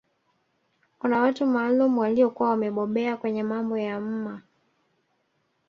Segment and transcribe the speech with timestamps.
[0.99, 4.41] Kuna watu maalum waliokuwa wamebobea kwenye mambo ya mma